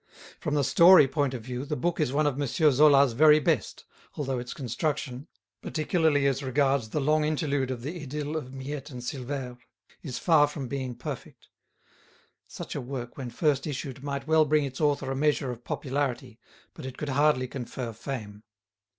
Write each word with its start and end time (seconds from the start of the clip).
From 0.39 0.55
the 0.55 0.63
"story" 0.63 1.07
point 1.07 1.35
of 1.35 1.43
view 1.43 1.63
the 1.63 1.75
book 1.75 1.99
is 1.99 2.11
one 2.11 2.25
of 2.25 2.41
M. 2.41 2.47
Zola's 2.47 3.13
very 3.13 3.39
best, 3.39 3.85
although 4.15 4.39
its 4.39 4.51
construction—particularly 4.51 6.25
as 6.25 6.41
regards 6.41 6.89
the 6.89 6.99
long 6.99 7.23
interlude 7.23 7.69
of 7.69 7.83
the 7.83 8.01
idyll 8.01 8.35
of 8.35 8.51
Miette 8.51 8.89
and 8.89 9.03
Silvère—is 9.03 10.17
far 10.17 10.47
from 10.47 10.67
being 10.67 10.95
perfect. 10.95 11.49
Such 12.47 12.73
a 12.73 12.81
work 12.81 13.15
when 13.15 13.29
first 13.29 13.67
issued 13.67 14.03
might 14.03 14.25
well 14.25 14.45
bring 14.45 14.65
its 14.65 14.81
author 14.81 15.11
a 15.11 15.15
measure 15.15 15.51
of 15.51 15.63
popularity, 15.63 16.39
but 16.73 16.87
it 16.87 16.97
could 16.97 17.09
hardly 17.09 17.47
confer 17.47 17.93
fame. 17.93 18.41